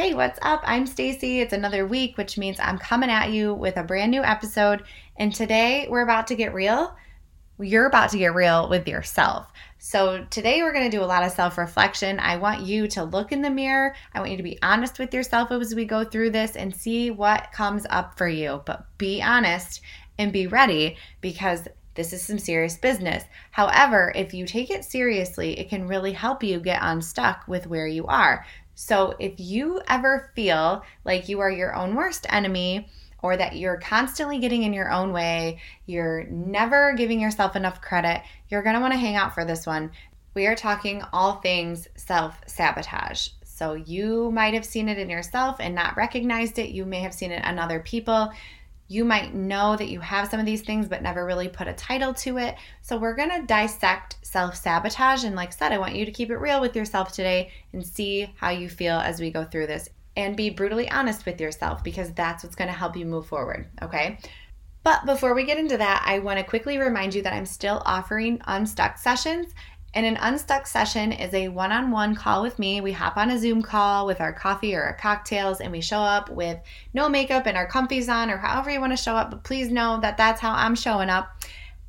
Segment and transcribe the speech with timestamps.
[0.00, 0.62] Hey, what's up?
[0.64, 1.40] I'm Stacy.
[1.40, 4.84] It's another week, which means I'm coming at you with a brand new episode.
[5.16, 6.96] And today we're about to get real.
[7.58, 9.50] You're about to get real with yourself.
[9.80, 12.20] So, today we're going to do a lot of self reflection.
[12.20, 13.96] I want you to look in the mirror.
[14.14, 17.10] I want you to be honest with yourself as we go through this and see
[17.10, 18.62] what comes up for you.
[18.66, 19.80] But be honest
[20.16, 23.24] and be ready because this is some serious business.
[23.50, 27.88] However, if you take it seriously, it can really help you get unstuck with where
[27.88, 28.46] you are.
[28.80, 32.88] So if you ever feel like you are your own worst enemy,
[33.20, 38.22] or that you're constantly getting in your own way, you're never giving yourself enough credit,
[38.48, 39.90] you're gonna wanna hang out for this one.
[40.34, 43.30] We are talking all things self sabotage.
[43.42, 46.70] So you might have seen it in yourself and not recognized it.
[46.70, 48.30] You may have seen it in other people.
[48.88, 51.74] You might know that you have some of these things, but never really put a
[51.74, 52.56] title to it.
[52.80, 55.24] So, we're to dissect self sabotage.
[55.24, 57.86] And, like I said, I want you to keep it real with yourself today and
[57.86, 59.88] see how you feel as we go through this.
[60.16, 63.68] And be brutally honest with yourself because that's what's to help you move forward.
[63.82, 64.18] Okay.
[64.82, 67.82] But before we get into that, I want to quickly remind you that I'm still
[67.84, 69.52] offering unstuck sessions.
[69.94, 72.80] And an unstuck session is a one on one call with me.
[72.80, 76.00] We hop on a Zoom call with our coffee or our cocktails and we show
[76.00, 76.58] up with
[76.92, 79.30] no makeup and our comfies on or however you want to show up.
[79.30, 81.30] But please know that that's how I'm showing up.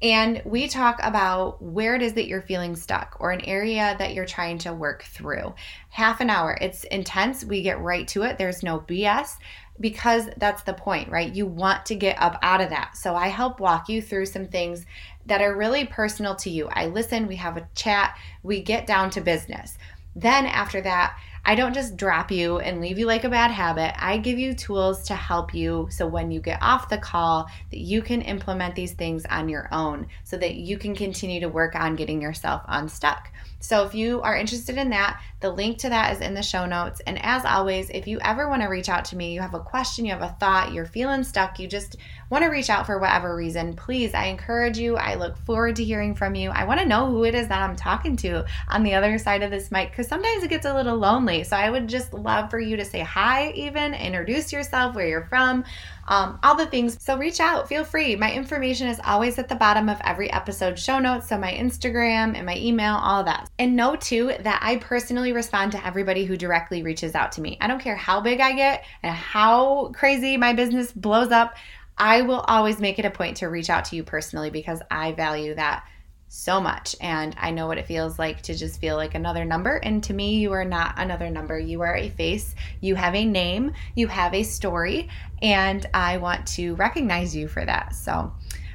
[0.01, 4.13] And we talk about where it is that you're feeling stuck or an area that
[4.13, 5.53] you're trying to work through.
[5.89, 6.57] Half an hour.
[6.61, 7.43] It's intense.
[7.43, 8.37] We get right to it.
[8.37, 9.35] There's no BS
[9.79, 11.33] because that's the point, right?
[11.33, 12.95] You want to get up out of that.
[12.95, 14.85] So I help walk you through some things
[15.25, 16.67] that are really personal to you.
[16.71, 19.77] I listen, we have a chat, we get down to business.
[20.15, 23.93] Then after that, I don't just drop you and leave you like a bad habit.
[23.97, 27.79] I give you tools to help you so when you get off the call that
[27.79, 31.75] you can implement these things on your own so that you can continue to work
[31.75, 33.31] on getting yourself unstuck.
[33.59, 36.65] So if you are interested in that, the link to that is in the show
[36.65, 37.01] notes.
[37.05, 39.59] And as always, if you ever want to reach out to me, you have a
[39.59, 41.97] question, you have a thought, you're feeling stuck, you just
[42.29, 44.97] want to reach out for whatever reason, please, I encourage you.
[44.97, 46.49] I look forward to hearing from you.
[46.51, 49.43] I want to know who it is that I'm talking to on the other side
[49.43, 51.43] of this mic because sometimes it gets a little lonely.
[51.43, 55.25] So I would just love for you to say hi, even introduce yourself, where you're
[55.25, 55.63] from
[56.09, 57.01] um, all the things.
[57.01, 58.15] So reach out, feel free.
[58.15, 61.29] My information is always at the bottom of every episode show notes.
[61.29, 63.49] So my Instagram and my email, all that.
[63.59, 67.57] And know too that I personally respond to everybody who directly reaches out to me.
[67.61, 71.55] I don't care how big I get and how crazy my business blows up.
[71.95, 75.11] I will always make it a point to reach out to you personally because I
[75.11, 75.83] value that
[76.29, 76.95] so much.
[77.01, 79.75] And I know what it feels like to just feel like another number.
[79.77, 81.59] And to me, you are not another number.
[81.59, 85.09] You are a face, you have a name, you have a story,
[85.41, 87.95] and I want to recognize you for that.
[87.95, 88.31] So,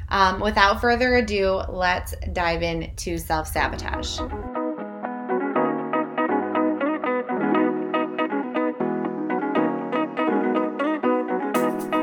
[0.08, 4.20] um, without further ado, let's dive into self sabotage.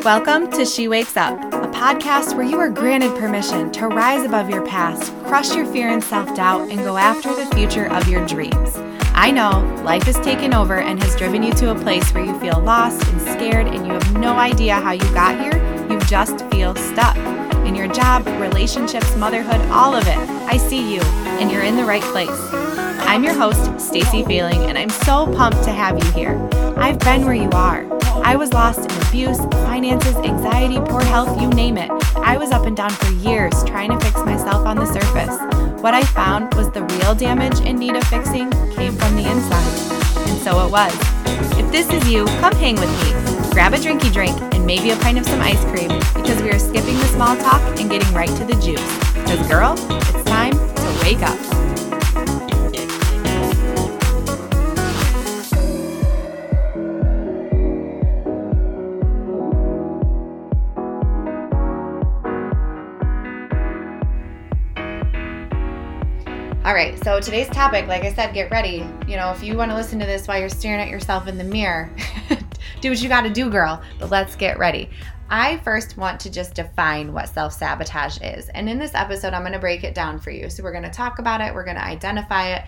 [0.03, 1.37] Welcome to She Wakes Up,
[1.71, 6.03] podcast where you are granted permission to rise above your past, crush your fear and
[6.03, 8.77] self doubt, and go after the future of your dreams.
[9.13, 12.37] I know life has taken over and has driven you to a place where you
[12.39, 15.57] feel lost and scared and you have no idea how you got here.
[15.89, 17.17] You just feel stuck
[17.65, 20.17] in your job, relationships, motherhood, all of it.
[20.17, 22.29] I see you, and you're in the right place.
[23.07, 26.49] I'm your host, Stacy Feeling, and I'm so pumped to have you here.
[26.77, 28.00] I've been where you are.
[28.23, 31.89] I was lost in abuse, finances, anxiety, poor health, you name it.
[32.17, 35.37] I was up and down for years trying to fix myself on the surface.
[35.81, 40.29] What I found was the real damage in need of fixing came from the inside.
[40.29, 40.93] And so it was.
[41.57, 43.51] If this is you, come hang with me.
[43.51, 46.59] Grab a drinky drink and maybe a pint of some ice cream because we are
[46.59, 49.13] skipping the small talk and getting right to the juice.
[49.13, 51.60] Because, girl, it's time to wake up.
[66.71, 68.87] All right, so today's topic, like I said, get ready.
[69.05, 71.37] You know, if you want to listen to this while you're staring at yourself in
[71.37, 71.93] the mirror,
[72.79, 73.81] do what you got to do, girl.
[73.99, 74.89] But let's get ready.
[75.29, 78.47] I first want to just define what self sabotage is.
[78.47, 80.49] And in this episode, I'm going to break it down for you.
[80.49, 82.63] So, we're going to talk about it, we're going to identify it,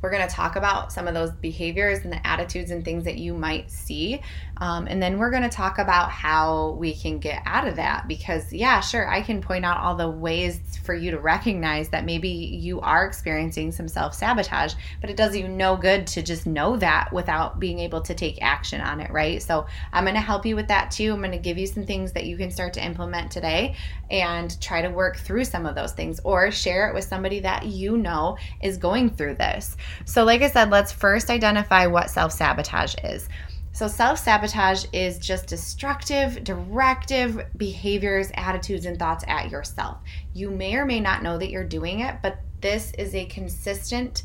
[0.00, 3.18] we're going to talk about some of those behaviors and the attitudes and things that
[3.18, 4.20] you might see.
[4.58, 8.08] Um, and then we're going to talk about how we can get out of that.
[8.08, 12.04] Because, yeah, sure, I can point out all the ways for you to recognize that
[12.04, 16.46] maybe you are experiencing some self sabotage, but it does you no good to just
[16.46, 19.42] know that without being able to take action on it, right?
[19.42, 21.12] So, I'm going to help you with that too.
[21.12, 23.76] I'm going to give you some things that you can start to implement today
[24.10, 27.66] and try to work through some of those things or share it with somebody that
[27.66, 29.76] you know is going through this.
[30.04, 33.28] So, like I said, let's first identify what self sabotage is.
[33.72, 39.98] So, self sabotage is just destructive, directive behaviors, attitudes, and thoughts at yourself.
[40.34, 44.24] You may or may not know that you're doing it, but this is a consistent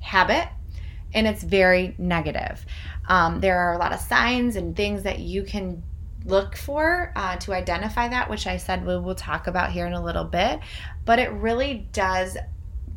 [0.00, 0.48] habit
[1.14, 2.64] and it's very negative.
[3.08, 5.82] Um, there are a lot of signs and things that you can
[6.24, 9.92] look for uh, to identify that, which I said we will talk about here in
[9.92, 10.60] a little bit.
[11.04, 12.36] But it really does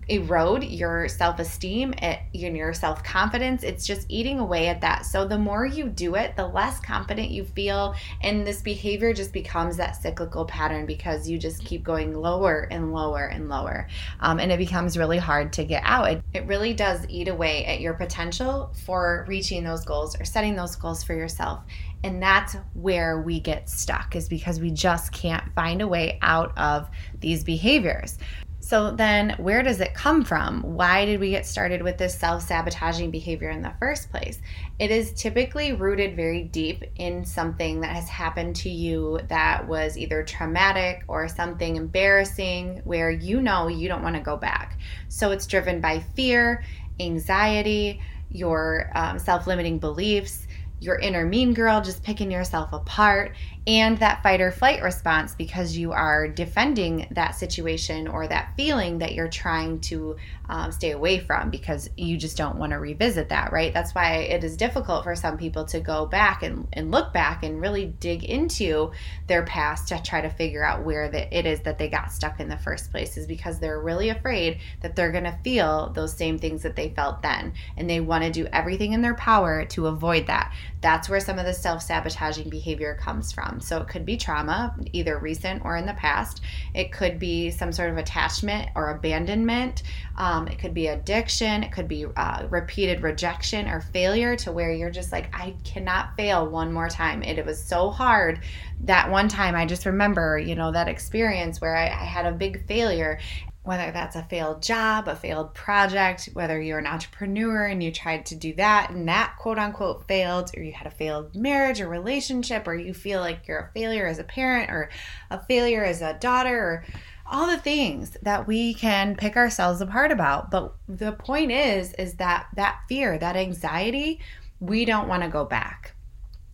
[0.08, 3.64] erode your self-esteem and your self-confidence.
[3.64, 5.06] It's just eating away at that.
[5.06, 9.34] So the more you do it the less confident you feel and this behavior just
[9.34, 13.88] becomes that cyclical pattern because you just keep going lower and lower and lower
[14.20, 16.10] um, and it becomes really hard to get out.
[16.10, 20.56] It, it really does eat away at your potential for reaching those goals or setting
[20.56, 21.64] those goals for yourself
[22.06, 26.56] and that's where we get stuck is because we just can't find a way out
[26.56, 26.88] of
[27.20, 28.20] these behaviors
[28.66, 30.64] so, then where does it come from?
[30.64, 34.42] Why did we get started with this self sabotaging behavior in the first place?
[34.80, 40.00] It is typically rooted very deep in something that has happened to you that was
[40.00, 44.80] either traumatic or something embarrassing where you know you don't want to go back.
[45.10, 46.64] So, it's driven by fear,
[47.00, 48.02] anxiety,
[48.32, 50.48] your um, self limiting beliefs
[50.82, 53.36] your inner mean girl just picking yourself apart
[53.68, 59.00] and that fight or flight response because you are defending that situation or that feeling
[59.00, 60.16] that you're trying to
[60.50, 63.74] um, stay away from because you just don't want to revisit that, right?
[63.74, 67.44] That's why it is difficult for some people to go back and, and look back
[67.44, 68.92] and really dig into
[69.26, 72.40] their past to try to figure out where the, it is that they got stuck
[72.40, 76.16] in the first place, is because they're really afraid that they're going to feel those
[76.16, 77.54] same things that they felt then.
[77.78, 80.54] And they want to do everything in their power to avoid that.
[80.82, 83.55] That's where some of the self sabotaging behavior comes from.
[83.60, 86.42] So it could be trauma, either recent or in the past.
[86.74, 89.84] It could be some sort of attachment or abandonment.
[90.18, 91.64] Um, it could be addiction.
[91.64, 96.16] It could be uh, repeated rejection or failure to where you're just like, I cannot
[96.16, 97.24] fail one more time.
[97.24, 98.42] It, it was so hard
[98.82, 99.56] that one time.
[99.56, 103.20] I just remember, you know, that experience where I, I had a big failure
[103.66, 108.26] whether that's a failed job, a failed project, whether you're an entrepreneur and you tried
[108.28, 111.90] to do that and that quote unquote failed, or you had a failed marriage or
[111.90, 114.90] relationship, or you feel like you're a failure as a parent or
[115.32, 116.86] a failure as a daughter, or
[117.26, 120.52] all the things that we can pick ourselves apart about.
[120.52, 124.20] But the point is, is that that fear, that anxiety,
[124.60, 125.96] we don't want to go back.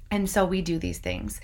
[0.09, 1.41] And so we do these things.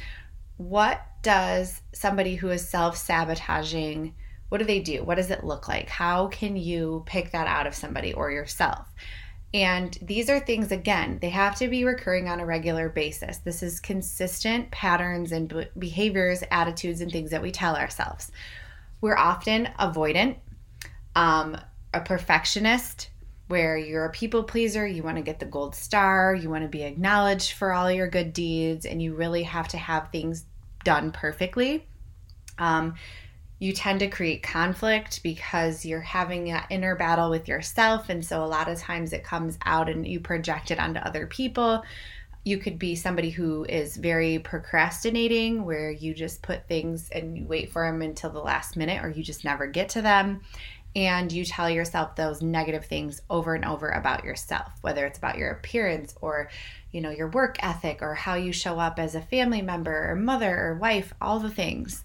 [0.56, 4.14] What does somebody who is self sabotaging?
[4.50, 5.04] What do they do?
[5.04, 5.90] What does it look like?
[5.90, 8.88] How can you pick that out of somebody or yourself?
[9.54, 13.38] And these are things, again, they have to be recurring on a regular basis.
[13.38, 18.32] This is consistent patterns and behaviors, attitudes, and things that we tell ourselves.
[19.00, 20.38] We're often avoidant,
[21.16, 21.58] um,
[21.94, 23.10] a perfectionist,
[23.48, 26.70] where you're a people pleaser, you want to get the gold star, you want to
[26.70, 30.44] be acknowledged for all your good deeds, and you really have to have things
[30.84, 31.88] done perfectly.
[32.58, 32.96] Um,
[33.60, 38.10] you tend to create conflict because you're having an inner battle with yourself.
[38.10, 41.26] And so a lot of times it comes out and you project it onto other
[41.26, 41.84] people.
[42.44, 47.46] You could be somebody who is very procrastinating, where you just put things and you
[47.46, 50.42] wait for them until the last minute or you just never get to them.
[50.96, 55.38] And you tell yourself those negative things over and over about yourself, whether it's about
[55.38, 56.50] your appearance or,
[56.92, 60.16] you know, your work ethic or how you show up as a family member or
[60.16, 62.04] mother or wife, all the things.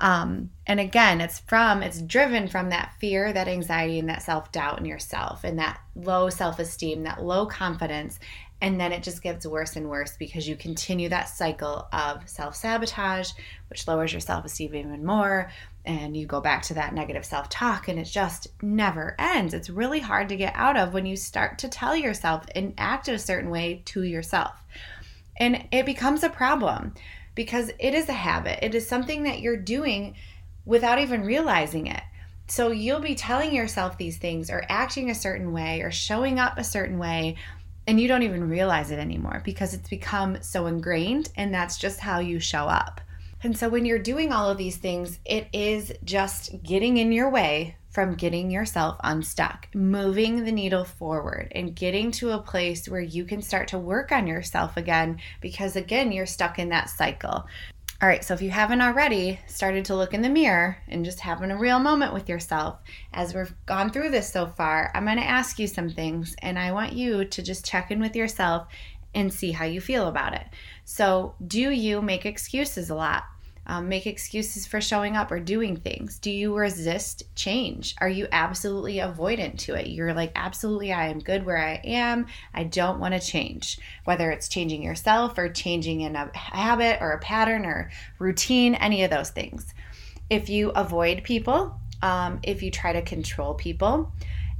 [0.00, 4.52] Um, and again, it's from, it's driven from that fear, that anxiety, and that self
[4.52, 8.18] doubt in yourself, and that low self esteem, that low confidence.
[8.60, 12.56] And then it just gets worse and worse because you continue that cycle of self
[12.56, 13.32] sabotage,
[13.68, 15.50] which lowers your self esteem even more.
[15.84, 19.54] And you go back to that negative self talk, and it just never ends.
[19.54, 23.08] It's really hard to get out of when you start to tell yourself and act
[23.08, 24.52] a certain way to yourself.
[25.38, 26.94] And it becomes a problem
[27.36, 28.58] because it is a habit.
[28.62, 30.16] It is something that you're doing
[30.64, 32.02] without even realizing it.
[32.48, 36.58] So you'll be telling yourself these things or acting a certain way or showing up
[36.58, 37.36] a certain way
[37.86, 42.00] and you don't even realize it anymore because it's become so ingrained and that's just
[42.00, 43.00] how you show up.
[43.42, 47.30] And so when you're doing all of these things, it is just getting in your
[47.30, 53.00] way from getting yourself unstuck, moving the needle forward, and getting to a place where
[53.00, 57.46] you can start to work on yourself again because, again, you're stuck in that cycle.
[58.02, 61.20] All right, so if you haven't already started to look in the mirror and just
[61.20, 62.80] having a real moment with yourself,
[63.14, 66.58] as we've gone through this so far, I'm going to ask you some things and
[66.58, 68.68] I want you to just check in with yourself
[69.14, 70.44] and see how you feel about it.
[70.84, 73.24] So, do you make excuses a lot?
[73.66, 76.18] Um, make excuses for showing up or doing things?
[76.18, 77.94] Do you resist change?
[78.00, 79.88] Are you absolutely avoidant to it?
[79.88, 82.26] You're like, absolutely, I am good where I am.
[82.54, 83.78] I don't want to change.
[84.04, 89.04] Whether it's changing yourself or changing in a habit or a pattern or routine, any
[89.04, 89.74] of those things.
[90.30, 94.12] If you avoid people, um, if you try to control people,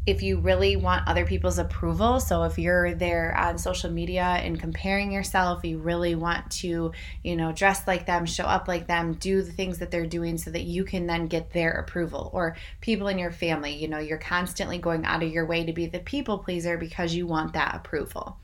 [0.06, 4.58] if you really want other people's approval, so if you're there on social media and
[4.58, 6.92] comparing yourself, you really want to,
[7.24, 10.38] you know, dress like them, show up like them, do the things that they're doing
[10.38, 12.30] so that you can then get their approval.
[12.32, 15.72] Or people in your family, you know, you're constantly going out of your way to
[15.72, 18.38] be the people pleaser because you want that approval.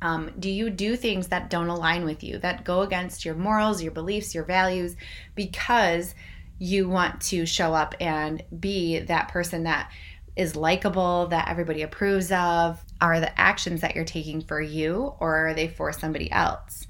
[0.00, 3.82] Um, do you do things that don't align with you, that go against your morals,
[3.82, 4.96] your beliefs, your values,
[5.34, 6.14] because
[6.58, 9.90] you want to show up and be that person that
[10.36, 12.82] is likable, that everybody approves of?
[13.00, 16.86] Are the actions that you're taking for you or are they for somebody else?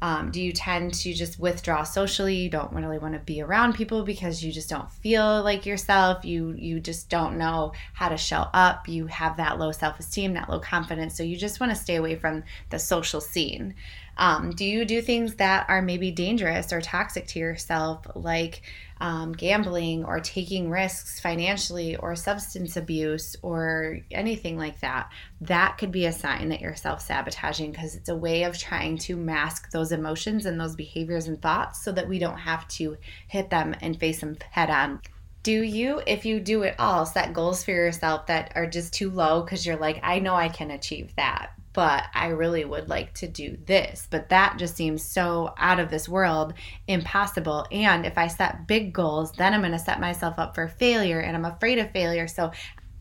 [0.00, 2.36] Um, do you tend to just withdraw socially?
[2.36, 6.24] You don't really want to be around people because you just don't feel like yourself.
[6.24, 8.88] You you just don't know how to show up.
[8.88, 11.16] You have that low self esteem, that low confidence.
[11.16, 13.74] So you just want to stay away from the social scene.
[14.18, 18.62] Um, do you do things that are maybe dangerous or toxic to yourself, like
[19.00, 25.10] um, gambling or taking risks financially or substance abuse or anything like that,
[25.42, 28.98] that could be a sign that you're self sabotaging because it's a way of trying
[28.98, 32.96] to mask those emotions and those behaviors and thoughts so that we don't have to
[33.28, 35.00] hit them and face them head on.
[35.44, 39.10] Do you if you do it all set goals for yourself that are just too
[39.10, 43.14] low because you're like i know i can achieve that but I really would like
[43.14, 44.08] to do this.
[44.10, 46.54] But that just seems so out of this world,
[46.88, 47.66] impossible.
[47.70, 51.20] And if I set big goals, then I'm going to set myself up for failure
[51.20, 52.26] and I'm afraid of failure.
[52.26, 52.50] So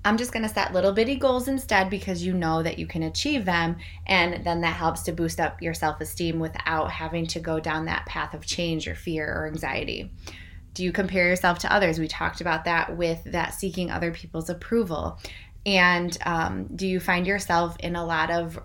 [0.06, 3.02] I'm just going to set little bitty goals instead because you know that you can
[3.02, 3.78] achieve them.
[4.06, 7.86] And then that helps to boost up your self esteem without having to go down
[7.86, 10.12] that path of change or fear or anxiety.
[10.76, 11.98] Do you compare yourself to others?
[11.98, 15.18] We talked about that with that seeking other people's approval.
[15.68, 18.58] And um, do you find yourself in a lot of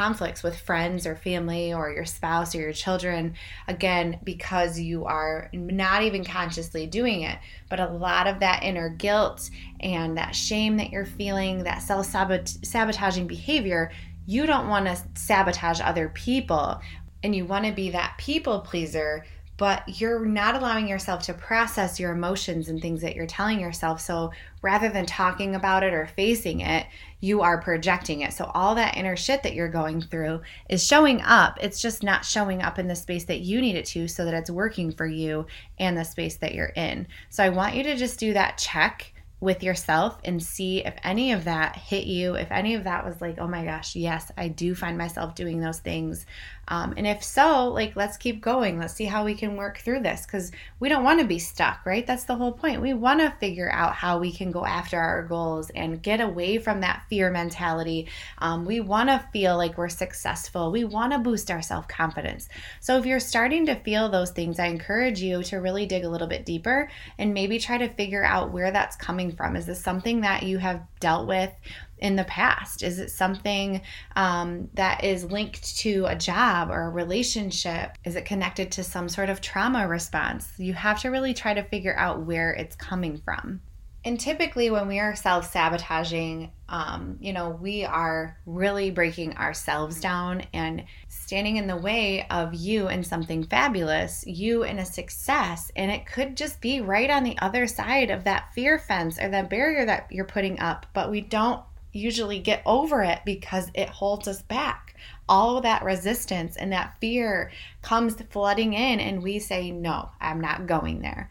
[0.00, 3.34] conflicts with friends or family or your spouse or your children
[3.68, 7.38] again because you are not even consciously doing it.
[7.68, 13.26] But a lot of that inner guilt and that shame that you're feeling that self-sabotaging
[13.26, 13.92] behavior
[14.24, 16.80] you don't want to sabotage other people.
[17.22, 19.26] And you want to be that people pleaser
[19.60, 24.00] but you're not allowing yourself to process your emotions and things that you're telling yourself.
[24.00, 26.86] So rather than talking about it or facing it,
[27.20, 28.32] you are projecting it.
[28.32, 30.40] So all that inner shit that you're going through
[30.70, 31.58] is showing up.
[31.60, 34.32] It's just not showing up in the space that you need it to so that
[34.32, 35.44] it's working for you
[35.78, 37.06] and the space that you're in.
[37.28, 41.32] So I want you to just do that check with yourself and see if any
[41.32, 44.48] of that hit you, if any of that was like, oh my gosh, yes, I
[44.48, 46.26] do find myself doing those things.
[46.68, 48.78] Um, and if so, like, let's keep going.
[48.78, 51.84] Let's see how we can work through this because we don't want to be stuck,
[51.84, 52.06] right?
[52.06, 52.80] That's the whole point.
[52.80, 56.58] We want to figure out how we can go after our goals and get away
[56.58, 58.06] from that fear mentality.
[58.38, 60.70] Um, we want to feel like we're successful.
[60.70, 62.48] We want to boost our self confidence.
[62.78, 66.08] So if you're starting to feel those things, I encourage you to really dig a
[66.08, 69.56] little bit deeper and maybe try to figure out where that's coming from.
[69.56, 71.52] Is this something that you have dealt with?
[72.00, 72.82] in the past?
[72.82, 73.82] Is it something
[74.16, 77.96] um, that is linked to a job or a relationship?
[78.04, 80.50] Is it connected to some sort of trauma response?
[80.56, 83.60] You have to really try to figure out where it's coming from.
[84.02, 90.00] And typically, when we are self sabotaging, um, you know, we are really breaking ourselves
[90.00, 90.84] down and
[91.30, 95.70] standing in the way of you and something fabulous, you and a success.
[95.76, 99.28] And it could just be right on the other side of that fear fence or
[99.28, 103.88] that barrier that you're putting up, but we don't usually get over it because it
[103.88, 104.96] holds us back.
[105.28, 110.66] All that resistance and that fear comes flooding in, and we say, No, I'm not
[110.66, 111.30] going there.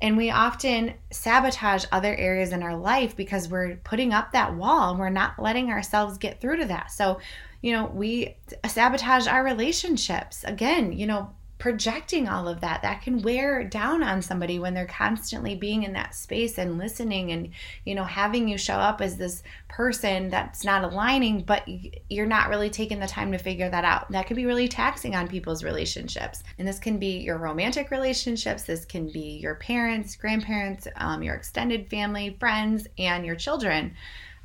[0.00, 4.90] And we often sabotage other areas in our life because we're putting up that wall
[4.90, 6.92] and we're not letting ourselves get through to that.
[6.92, 7.18] So,
[7.62, 8.36] you know, we
[8.68, 10.44] sabotage our relationships.
[10.44, 11.30] Again, you know,
[11.62, 15.92] projecting all of that that can wear down on somebody when they're constantly being in
[15.92, 17.50] that space and listening and
[17.84, 21.62] you know having you show up as this person that's not aligning but
[22.10, 24.10] you're not really taking the time to figure that out.
[24.10, 26.42] That can be really taxing on people's relationships.
[26.58, 28.64] And this can be your romantic relationships.
[28.64, 33.94] This can be your parents grandparents um, your extended family friends and your children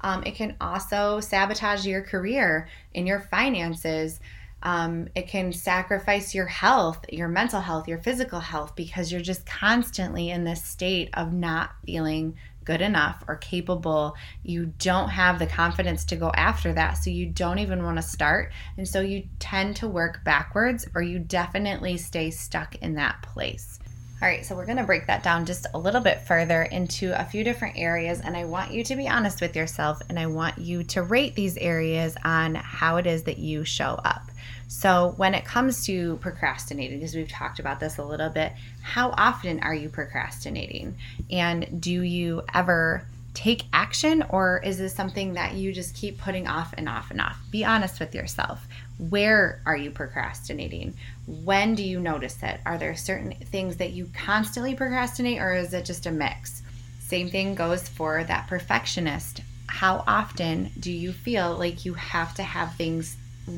[0.02, 4.20] um, it can also sabotage your career and your finances
[4.64, 9.46] um, it can sacrifice your health, your mental health, your physical health, because you're just
[9.46, 12.36] constantly in this state of not feeling
[12.66, 14.16] good enough or capable.
[14.44, 16.96] You don't have the confidence to go after that.
[16.96, 18.52] So you don't even want to start.
[18.76, 23.80] And so you tend to work backwards or you definitely stay stuck in that place.
[24.20, 27.12] All right, so we're going to break that down just a little bit further into
[27.20, 28.20] a few different areas.
[28.20, 31.36] And I want you to be honest with yourself and I want you to rate
[31.36, 34.24] these areas on how it is that you show up.
[34.68, 39.12] So, when it comes to procrastinating, because we've talked about this a little bit, how
[39.12, 40.96] often are you procrastinating?
[41.30, 43.04] And do you ever
[43.36, 47.22] take action or is this something that you just keep putting off and off and
[47.22, 47.38] off?
[47.52, 48.68] Be honest with yourself.
[48.98, 50.96] Where are you procrastinating?
[51.28, 52.60] When do you notice it?
[52.66, 56.64] Are there certain things that you constantly procrastinate or is it just a mix?
[57.00, 59.42] Same thing goes for that perfectionist.
[59.68, 63.16] How often do you feel like you have to have things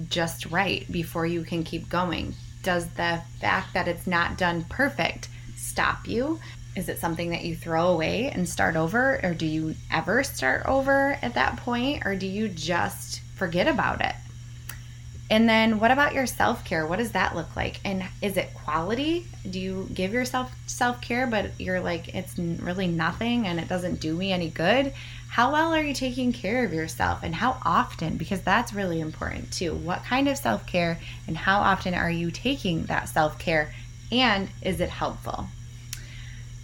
[0.10, 2.36] just right before you can keep going?
[2.62, 6.40] Does the fact that it's not done perfect stop you?
[6.76, 9.20] Is it something that you throw away and start over?
[9.24, 12.06] Or do you ever start over at that point?
[12.06, 14.16] Or do you just forget about it?
[15.32, 16.88] And then what about your self care?
[16.88, 17.80] What does that look like?
[17.86, 19.28] And is it quality?
[19.50, 24.00] Do you give yourself self care, but you're like, it's really nothing and it doesn't
[24.00, 24.92] do me any good?
[25.30, 28.18] How well are you taking care of yourself and how often?
[28.18, 29.76] Because that's really important too.
[29.76, 33.72] What kind of self care and how often are you taking that self care?
[34.12, 35.48] And is it helpful?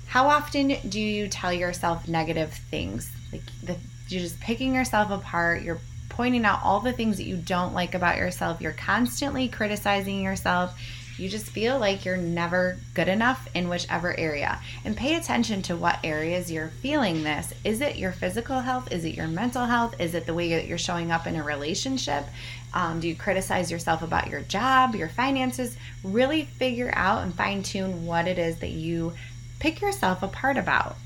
[0.07, 3.11] How often do you tell yourself negative things?
[3.31, 7.37] Like the, you're just picking yourself apart, you're pointing out all the things that you
[7.37, 10.79] don't like about yourself, you're constantly criticizing yourself.
[11.17, 14.59] You just feel like you're never good enough in whichever area.
[14.83, 17.53] And pay attention to what areas you're feeling this.
[17.63, 18.91] Is it your physical health?
[18.91, 19.95] Is it your mental health?
[19.99, 22.25] Is it the way that you're showing up in a relationship?
[22.73, 25.77] Um, do you criticize yourself about your job, your finances?
[26.03, 29.13] Really figure out and fine tune what it is that you
[29.59, 30.97] pick yourself apart about.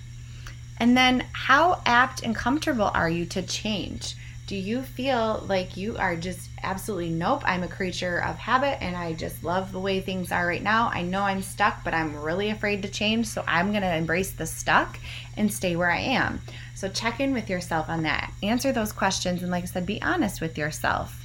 [0.80, 4.16] And then, how apt and comfortable are you to change?
[4.50, 7.44] Do you feel like you are just absolutely nope?
[7.46, 10.90] I'm a creature of habit and I just love the way things are right now.
[10.92, 13.28] I know I'm stuck, but I'm really afraid to change.
[13.28, 14.98] So I'm going to embrace the stuck
[15.38, 16.42] and stay where I am.
[16.74, 18.34] So check in with yourself on that.
[18.42, 19.44] Answer those questions.
[19.44, 21.24] And like I said, be honest with yourself.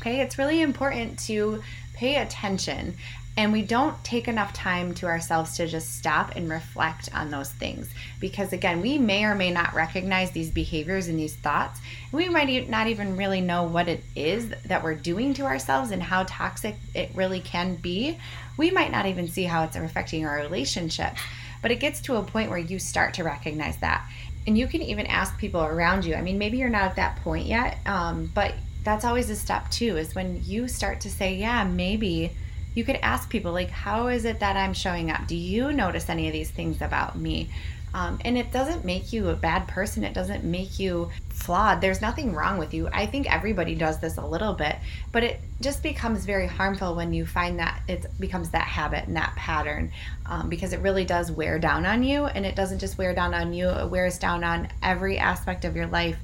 [0.00, 1.62] Okay, it's really important to
[1.98, 2.96] pay attention
[3.36, 7.52] and we don't take enough time to ourselves to just stop and reflect on those
[7.52, 7.88] things.
[8.18, 11.78] Because again, we may or may not recognize these behaviors and these thoughts.
[12.10, 16.02] We might not even really know what it is that we're doing to ourselves and
[16.02, 18.18] how toxic it really can be.
[18.56, 21.20] We might not even see how it's affecting our relationships.
[21.62, 24.04] But it gets to a point where you start to recognize that.
[24.48, 26.16] And you can even ask people around you.
[26.16, 28.54] I mean, maybe you're not at that point yet, um, but
[28.88, 32.32] that's always a step too, is when you start to say, yeah, maybe
[32.74, 35.26] you could ask people like how is it that i'm showing up?
[35.26, 37.50] Do you notice any of these things about me?
[37.92, 40.04] Um, and it doesn't make you a bad person.
[40.04, 41.80] It doesn't make you flawed.
[41.80, 42.88] There's nothing wrong with you.
[42.92, 44.76] I think everybody does this a little bit
[45.12, 49.16] but it just becomes very harmful when you find that it becomes that habit and
[49.16, 49.90] that pattern
[50.28, 53.34] um, because it really does wear down on you and it doesn't just wear down
[53.34, 56.16] on you it wears down on every aspect of your life.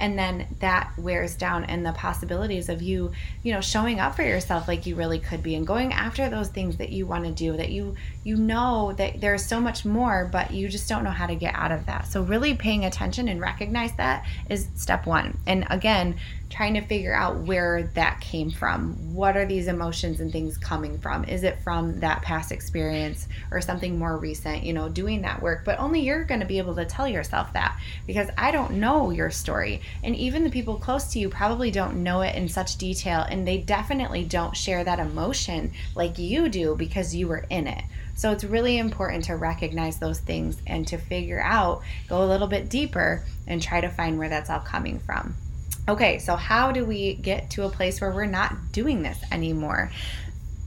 [0.00, 3.12] And then that wears down and the possibilities of you
[3.44, 6.48] you know showing up for yourself like you really could be and going after those
[6.48, 7.94] things that you want to do that you
[8.24, 11.54] you know that there's so much more but you just don't know how to get
[11.54, 12.08] out of that.
[12.08, 15.38] So really paying attention and recognize that is step one.
[15.46, 16.16] And again
[16.52, 18.92] trying to figure out where that came from.
[19.14, 21.24] What are these emotions and things coming from?
[21.24, 24.62] Is it from that past experience or something more recent?
[24.62, 27.54] You know, doing that work, but only you're going to be able to tell yourself
[27.54, 29.80] that because I don't know your story.
[30.04, 33.48] And even the people close to you probably don't know it in such detail and
[33.48, 37.82] they definitely don't share that emotion like you do because you were in it.
[38.14, 42.46] So it's really important to recognize those things and to figure out, go a little
[42.46, 45.34] bit deeper and try to find where that's all coming from.
[45.88, 49.90] Okay, so how do we get to a place where we're not doing this anymore?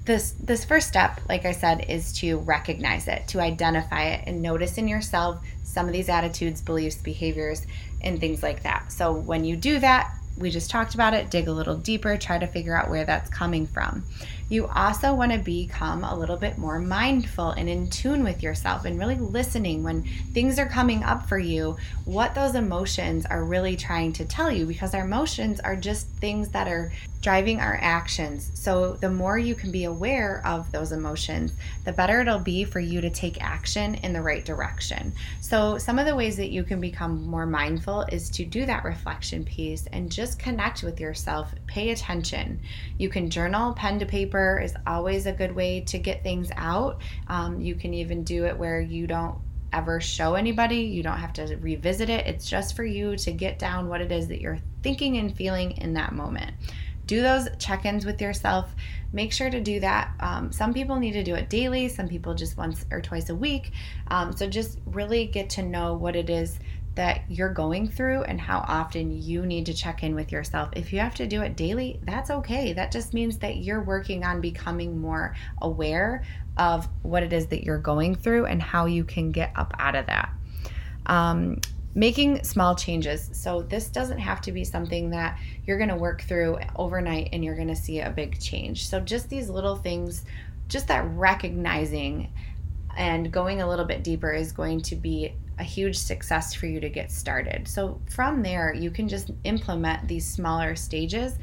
[0.03, 4.41] This this first step, like I said, is to recognize it, to identify it and
[4.41, 7.65] notice in yourself some of these attitudes, beliefs, behaviors,
[8.01, 8.91] and things like that.
[8.91, 12.37] So when you do that, we just talked about it, dig a little deeper, try
[12.37, 14.03] to figure out where that's coming from.
[14.47, 18.85] You also want to become a little bit more mindful and in tune with yourself
[18.85, 20.03] and really listening when
[20.33, 24.67] things are coming up for you, what those emotions are really trying to tell you
[24.67, 26.91] because our emotions are just things that are
[27.25, 28.51] driving our actions.
[28.53, 31.53] So, the more you can be aware of those emotions,
[31.83, 35.11] the better it'll be for you to take action in the right direction.
[35.41, 38.83] So, some of the ways that you can become more mindful is to do that
[38.83, 42.59] reflection piece and just connect with yourself, pay attention.
[42.99, 47.01] You can journal, pen to paper is always a good way to get things out.
[47.27, 49.37] Um, you can even do it where you don't
[49.73, 50.77] ever show anybody.
[50.77, 52.25] You don't have to revisit it.
[52.27, 55.71] It's just for you to get down what it is that you're thinking and feeling
[55.77, 56.53] in that moment
[57.05, 58.73] do those check ins with yourself.
[59.13, 60.13] Make sure to do that.
[60.19, 63.35] Um, some people need to do it daily, some people just once or twice a
[63.35, 63.71] week.
[64.07, 66.59] Um, so just really get to know what it is
[66.95, 70.69] that you're going through and how often you need to check in with yourself.
[70.75, 72.73] If you have to do it daily, that's okay.
[72.73, 76.23] That just means that you're working on becoming more aware
[76.57, 79.95] of what it is that you're going through and how you can get up out
[79.95, 80.31] of that.
[81.05, 81.59] Um,
[81.95, 83.29] making small changes.
[83.33, 87.43] So, this doesn't have to be something that you're going to work through overnight and
[87.43, 88.87] you're going to see a big change.
[88.87, 90.23] So, just these little things,
[90.69, 92.31] just that recognizing
[92.97, 96.79] and going a little bit deeper is going to be a huge success for you
[96.79, 97.67] to get started.
[97.67, 101.37] So from there, you can just implement these smaller stages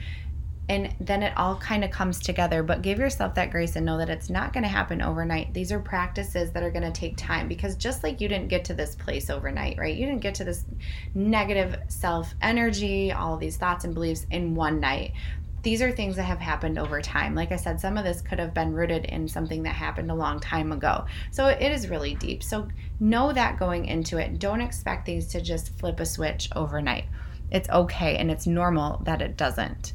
[0.69, 2.63] and then it all kind of comes together.
[2.63, 5.53] But give yourself that grace and know that it's not going to happen overnight.
[5.53, 8.65] These are practices that are going to take time because just like you didn't get
[8.67, 9.95] to this place overnight, right?
[9.95, 10.65] You didn't get to this
[11.15, 15.13] negative self energy, all these thoughts and beliefs in one night
[15.63, 17.35] these are things that have happened over time.
[17.35, 20.15] Like I said, some of this could have been rooted in something that happened a
[20.15, 21.07] long time ago.
[21.31, 22.43] So it is really deep.
[22.43, 24.39] So know that going into it.
[24.39, 27.05] Don't expect things to just flip a switch overnight.
[27.51, 29.93] It's okay and it's normal that it doesn't.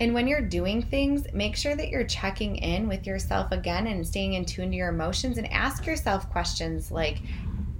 [0.00, 4.06] And when you're doing things, make sure that you're checking in with yourself again and
[4.06, 7.20] staying in tune to your emotions and ask yourself questions like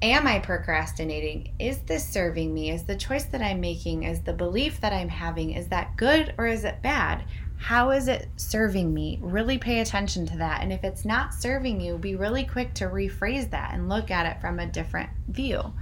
[0.00, 1.54] Am I procrastinating?
[1.58, 2.70] Is this serving me?
[2.70, 6.34] Is the choice that I'm making, is the belief that I'm having, is that good
[6.38, 7.24] or is it bad?
[7.56, 9.18] How is it serving me?
[9.20, 10.62] Really pay attention to that.
[10.62, 14.26] And if it's not serving you, be really quick to rephrase that and look at
[14.26, 15.72] it from a different view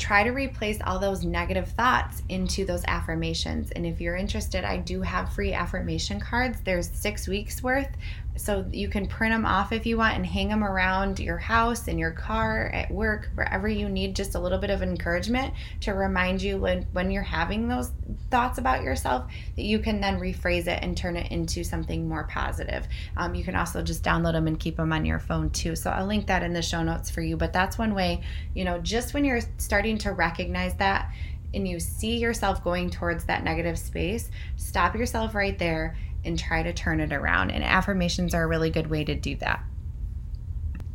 [0.00, 3.70] try to replace all those negative thoughts into those affirmations.
[3.72, 6.58] And if you're interested, I do have free affirmation cards.
[6.64, 7.90] There's six weeks worth.
[8.36, 11.88] So you can print them off if you want and hang them around your house,
[11.88, 15.92] in your car, at work, wherever you need just a little bit of encouragement to
[15.92, 17.92] remind you when, when you're having those
[18.30, 22.24] thoughts about yourself that you can then rephrase it and turn it into something more
[22.24, 22.86] positive.
[23.16, 25.76] Um, you can also just download them and keep them on your phone too.
[25.76, 27.36] So I'll link that in the show notes for you.
[27.36, 28.22] But that's one way,
[28.54, 31.12] you know, just when you're starting to recognize that
[31.52, 36.62] and you see yourself going towards that negative space, stop yourself right there and try
[36.62, 37.50] to turn it around.
[37.50, 39.62] And affirmations are a really good way to do that.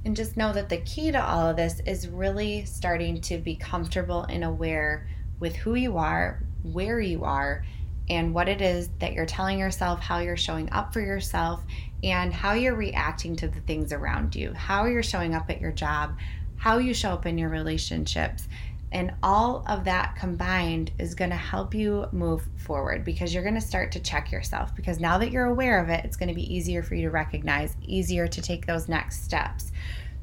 [0.05, 3.55] And just know that the key to all of this is really starting to be
[3.55, 5.07] comfortable and aware
[5.39, 7.65] with who you are, where you are,
[8.07, 11.63] and what it is that you're telling yourself, how you're showing up for yourself,
[12.03, 15.71] and how you're reacting to the things around you, how you're showing up at your
[15.71, 16.15] job,
[16.55, 18.47] how you show up in your relationships.
[18.95, 23.55] And all of that combined is going to help you move forward because you're going
[23.55, 24.73] to start to check yourself.
[24.73, 27.12] Because now that you're aware of it, it's going to be easier for you to
[27.12, 29.73] recognize, easier to take those next steps.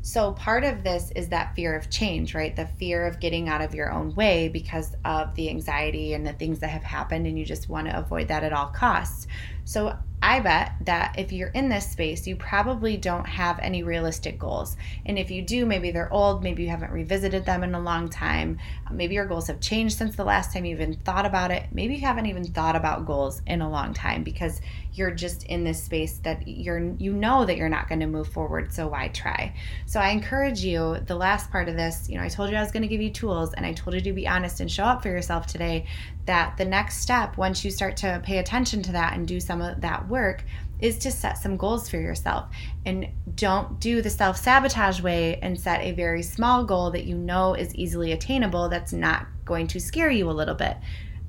[0.00, 2.56] So, part of this is that fear of change, right?
[2.56, 6.32] The fear of getting out of your own way because of the anxiety and the
[6.32, 9.26] things that have happened, and you just want to avoid that at all costs.
[9.66, 14.38] So, I bet that if you're in this space, you probably don't have any realistic
[14.38, 14.76] goals.
[15.04, 18.08] And if you do, maybe they're old, maybe you haven't revisited them in a long
[18.08, 18.58] time.
[18.88, 21.66] Maybe your goals have changed since the last time you even thought about it.
[21.72, 24.60] Maybe you haven't even thought about goals in a long time because
[24.94, 28.28] you're just in this space that you're you know that you're not going to move
[28.28, 29.54] forward, so why try?
[29.86, 32.60] So I encourage you, the last part of this, you know, I told you I
[32.60, 34.84] was going to give you tools and I told you to be honest and show
[34.84, 35.86] up for yourself today
[36.26, 39.60] that the next step once you start to pay attention to that and do some
[39.60, 40.44] of that work
[40.80, 42.48] is to set some goals for yourself
[42.84, 47.16] and don't do the self sabotage way and set a very small goal that you
[47.16, 50.76] know is easily attainable that's not going to scare you a little bit.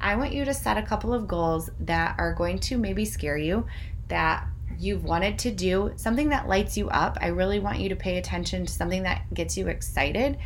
[0.01, 3.37] I want you to set a couple of goals that are going to maybe scare
[3.37, 3.65] you,
[4.09, 4.45] that
[4.77, 7.17] you've wanted to do, something that lights you up.
[7.21, 10.37] I really want you to pay attention to something that gets you excited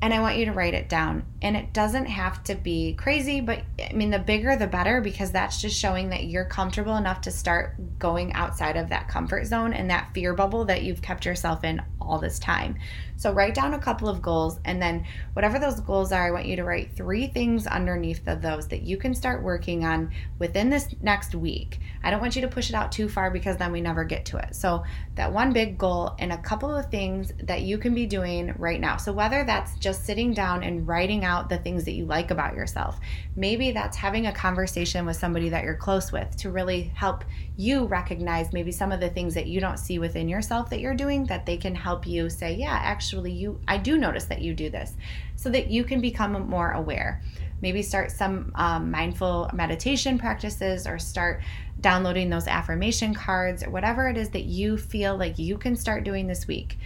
[0.00, 1.24] and I want you to write it down.
[1.42, 5.32] And it doesn't have to be crazy, but I mean, the bigger the better because
[5.32, 9.72] that's just showing that you're comfortable enough to start going outside of that comfort zone
[9.72, 12.76] and that fear bubble that you've kept yourself in all this time.
[13.16, 16.46] So, write down a couple of goals, and then whatever those goals are, I want
[16.46, 20.70] you to write three things underneath of those that you can start working on within
[20.70, 21.80] this next week.
[22.04, 24.24] I don't want you to push it out too far because then we never get
[24.26, 24.54] to it.
[24.54, 24.84] So,
[25.16, 28.80] that one big goal and a couple of things that you can be doing right
[28.80, 28.96] now.
[28.96, 32.54] So, whether that's just sitting down and writing out the things that you like about
[32.54, 32.98] yourself,
[33.36, 37.24] maybe that's having a conversation with somebody that you're close with to really help
[37.56, 40.94] you recognize maybe some of the things that you don't see within yourself that you're
[40.94, 44.54] doing that they can help you say, yeah, actually you I do notice that you
[44.54, 44.94] do this
[45.36, 47.22] so that you can become more aware.
[47.60, 51.42] Maybe start some um, mindful meditation practices or start
[51.80, 56.04] downloading those affirmation cards or whatever it is that you feel like you can start
[56.04, 56.78] doing this week.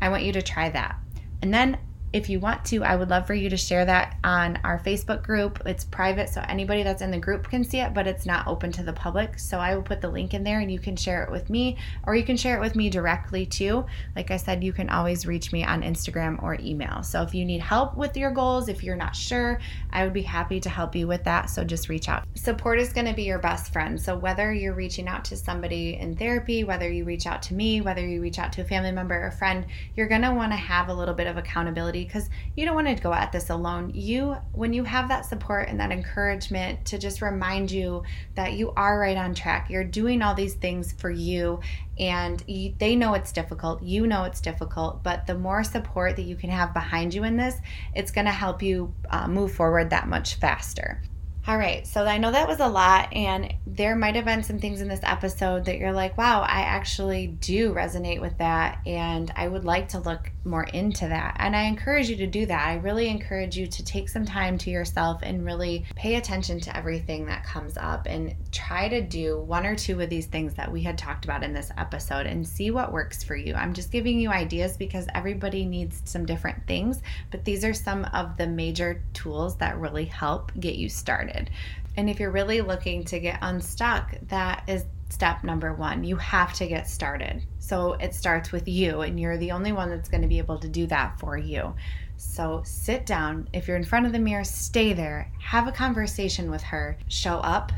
[0.00, 0.96] I want you to try that.
[1.42, 1.78] And then
[2.14, 5.24] if you want to, I would love for you to share that on our Facebook
[5.24, 5.60] group.
[5.66, 8.70] It's private, so anybody that's in the group can see it, but it's not open
[8.70, 9.36] to the public.
[9.36, 11.76] So I will put the link in there and you can share it with me,
[12.06, 13.84] or you can share it with me directly too.
[14.14, 17.02] Like I said, you can always reach me on Instagram or email.
[17.02, 19.58] So if you need help with your goals, if you're not sure,
[19.90, 21.50] I would be happy to help you with that.
[21.50, 22.22] So just reach out.
[22.36, 24.00] Support is going to be your best friend.
[24.00, 27.80] So whether you're reaching out to somebody in therapy, whether you reach out to me,
[27.80, 30.56] whether you reach out to a family member or friend, you're going to want to
[30.56, 33.90] have a little bit of accountability because you don't want to go at this alone.
[33.94, 38.02] You, when you have that support and that encouragement to just remind you
[38.34, 41.60] that you are right on track, you're doing all these things for you,
[41.98, 43.82] and you, they know it's difficult.
[43.82, 47.36] You know it's difficult, but the more support that you can have behind you in
[47.36, 47.56] this,
[47.94, 51.02] it's going to help you uh, move forward that much faster.
[51.46, 54.58] All right, so I know that was a lot, and there might have been some
[54.58, 59.30] things in this episode that you're like, wow, I actually do resonate with that, and
[59.36, 61.36] I would like to look more into that.
[61.38, 62.66] And I encourage you to do that.
[62.66, 66.76] I really encourage you to take some time to yourself and really pay attention to
[66.76, 70.70] everything that comes up and try to do one or two of these things that
[70.70, 73.54] we had talked about in this episode and see what works for you.
[73.54, 78.04] I'm just giving you ideas because everybody needs some different things, but these are some
[78.06, 81.50] of the major tools that really help get you started.
[81.96, 86.04] And if you're really looking to get unstuck, that is step number one.
[86.04, 87.44] You have to get started.
[87.58, 90.58] So it starts with you, and you're the only one that's going to be able
[90.58, 91.74] to do that for you.
[92.16, 93.48] So sit down.
[93.52, 95.30] If you're in front of the mirror, stay there.
[95.40, 96.96] Have a conversation with her.
[97.08, 97.72] Show up.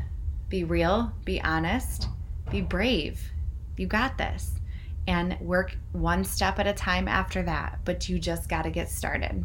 [0.49, 1.13] Be real.
[1.25, 2.09] Be honest.
[2.51, 3.21] Be brave.
[3.77, 4.53] You got this.
[5.09, 7.81] And work one step at a time after that.
[7.85, 9.45] But you just got to get started.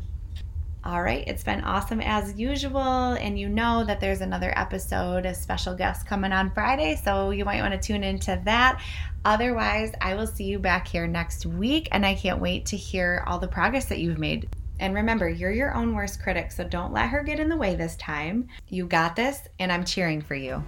[0.83, 5.35] All right, it's been awesome as usual, and you know that there's another episode, a
[5.35, 8.81] special guest coming on Friday, so you might want to tune into that.
[9.23, 13.23] Otherwise, I will see you back here next week, and I can't wait to hear
[13.27, 14.49] all the progress that you've made.
[14.79, 17.75] And remember, you're your own worst critic, so don't let her get in the way
[17.75, 18.47] this time.
[18.67, 20.63] You got this, and I'm cheering for you.